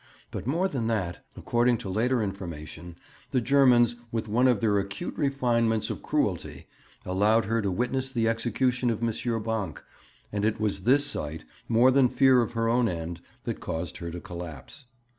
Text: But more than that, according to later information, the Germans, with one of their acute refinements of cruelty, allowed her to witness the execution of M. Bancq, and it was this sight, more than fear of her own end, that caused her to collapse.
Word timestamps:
But 0.31 0.47
more 0.47 0.67
than 0.67 0.87
that, 0.87 1.23
according 1.37 1.77
to 1.77 1.87
later 1.91 2.23
information, 2.23 2.95
the 3.29 3.39
Germans, 3.39 3.97
with 4.11 4.27
one 4.27 4.47
of 4.47 4.59
their 4.59 4.79
acute 4.79 5.15
refinements 5.15 5.91
of 5.91 6.01
cruelty, 6.01 6.65
allowed 7.05 7.45
her 7.45 7.61
to 7.61 7.69
witness 7.69 8.11
the 8.11 8.27
execution 8.27 8.89
of 8.89 9.03
M. 9.03 9.09
Bancq, 9.09 9.77
and 10.33 10.43
it 10.43 10.59
was 10.59 10.85
this 10.85 11.05
sight, 11.05 11.43
more 11.69 11.91
than 11.91 12.09
fear 12.09 12.41
of 12.41 12.53
her 12.53 12.67
own 12.67 12.87
end, 12.87 13.21
that 13.43 13.59
caused 13.59 13.97
her 13.97 14.09
to 14.09 14.19
collapse. 14.19 14.85